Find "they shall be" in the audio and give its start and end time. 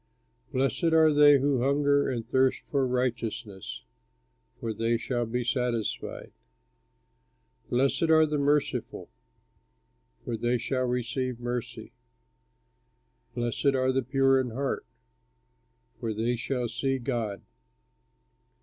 4.73-5.43